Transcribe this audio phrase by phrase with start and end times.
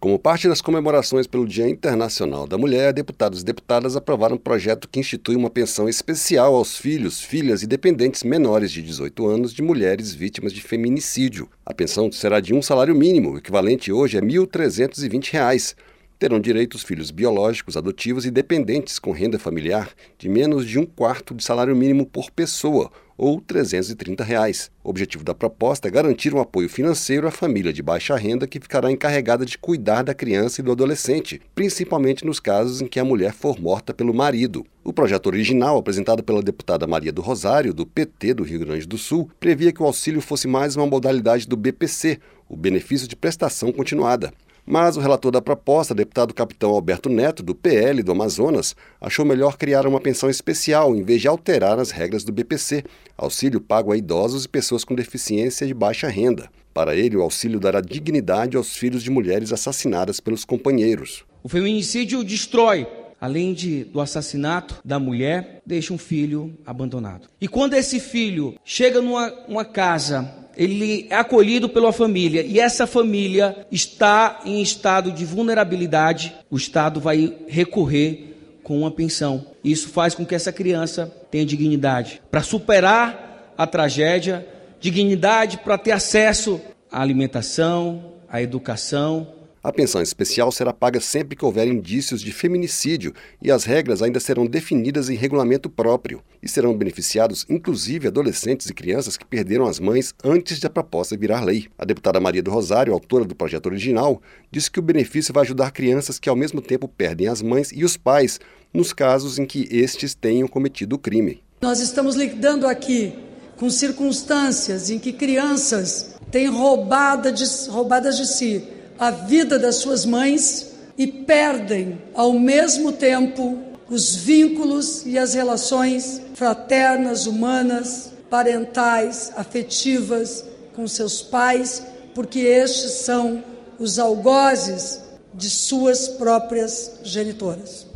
[0.00, 4.88] Como parte das comemorações pelo Dia Internacional da Mulher, deputados e deputadas aprovaram um projeto
[4.88, 9.60] que institui uma pensão especial aos filhos, filhas e dependentes menores de 18 anos de
[9.60, 11.50] mulheres vítimas de feminicídio.
[11.66, 15.74] A pensão será de um salário mínimo, equivalente hoje a R$ 1.320
[16.20, 19.88] terão direito os filhos biológicos, adotivos e dependentes com renda familiar
[20.18, 24.70] de menos de um quarto de salário mínimo por pessoa, ou 330 reais.
[24.84, 28.60] O objetivo da proposta é garantir um apoio financeiro à família de baixa renda que
[28.60, 33.04] ficará encarregada de cuidar da criança e do adolescente, principalmente nos casos em que a
[33.04, 34.66] mulher for morta pelo marido.
[34.84, 38.98] O projeto original, apresentado pela deputada Maria do Rosário, do PT do Rio Grande do
[38.98, 43.72] Sul, previa que o auxílio fosse mais uma modalidade do BPC, o benefício de prestação
[43.72, 44.32] continuada.
[44.70, 49.56] Mas o relator da proposta, deputado capitão Alberto Neto, do PL do Amazonas, achou melhor
[49.56, 52.84] criar uma pensão especial em vez de alterar as regras do BPC,
[53.18, 56.48] auxílio pago a idosos e pessoas com deficiência de baixa renda.
[56.72, 61.24] Para ele, o auxílio dará dignidade aos filhos de mulheres assassinadas pelos companheiros.
[61.42, 62.86] O feminicídio destrói
[63.20, 67.28] além de, do assassinato da mulher, deixa um filho abandonado.
[67.40, 73.66] E quando esse filho chega numa casa ele é acolhido pela família e essa família
[73.72, 79.46] está em estado de vulnerabilidade, o Estado vai recorrer com uma pensão.
[79.64, 84.46] Isso faz com que essa criança tenha dignidade para superar a tragédia,
[84.78, 86.60] dignidade para ter acesso
[86.92, 89.28] à alimentação, à educação,
[89.62, 94.18] a pensão especial será paga sempre que houver indícios de feminicídio e as regras ainda
[94.18, 99.78] serão definidas em regulamento próprio e serão beneficiados inclusive adolescentes e crianças que perderam as
[99.78, 101.66] mães antes de a proposta virar lei.
[101.78, 105.72] A deputada Maria do Rosário, autora do projeto original, disse que o benefício vai ajudar
[105.72, 108.40] crianças que ao mesmo tempo perdem as mães e os pais
[108.72, 111.42] nos casos em que estes tenham cometido o crime.
[111.60, 113.12] Nós estamos lidando aqui
[113.58, 120.04] com circunstâncias em que crianças têm roubada de, roubadas de si a vida das suas
[120.04, 130.44] mães e perdem, ao mesmo tempo, os vínculos e as relações fraternas, humanas, parentais, afetivas
[130.76, 131.82] com seus pais,
[132.14, 133.42] porque estes são
[133.78, 135.00] os algozes
[135.32, 137.86] de suas próprias genitoras.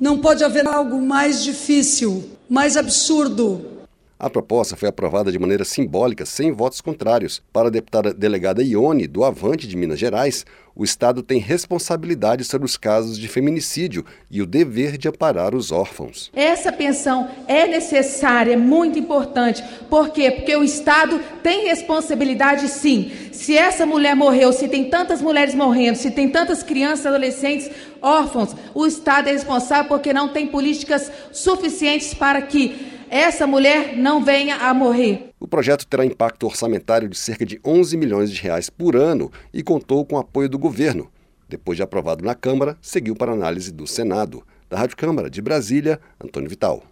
[0.00, 3.77] Não pode haver algo mais difícil, mais absurdo
[4.18, 7.40] a proposta foi aprovada de maneira simbólica, sem votos contrários.
[7.52, 12.64] Para a deputada delegada Ione, do Avante de Minas Gerais, o Estado tem responsabilidade sobre
[12.64, 16.30] os casos de feminicídio e o dever de amparar os órfãos.
[16.34, 19.62] Essa pensão é necessária, é muito importante.
[19.90, 20.30] Por quê?
[20.30, 23.10] Porque o Estado tem responsabilidade sim.
[23.32, 27.70] Se essa mulher morreu, se tem tantas mulheres morrendo, se tem tantas crianças, adolescentes
[28.00, 34.24] órfãos, o Estado é responsável porque não tem políticas suficientes para que essa mulher não
[34.24, 35.30] venha a morrer.
[35.40, 39.62] O projeto terá impacto orçamentário de cerca de 11 milhões de reais por ano e
[39.62, 41.10] contou com o apoio do governo.
[41.48, 44.42] Depois de aprovado na Câmara, seguiu para análise do Senado.
[44.68, 46.82] Da Rádio Câmara de Brasília, Antônio Vital.